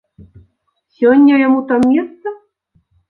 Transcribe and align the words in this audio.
Сёння 0.95 1.33
яму 1.47 1.59
там 1.73 1.81
месца? 1.93 2.27